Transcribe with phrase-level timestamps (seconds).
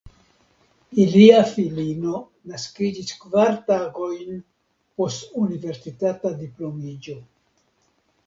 [1.01, 2.13] Ilia filino
[2.53, 4.41] naskiĝis kvar tagojn
[5.01, 7.17] post universitata diplomiĝo.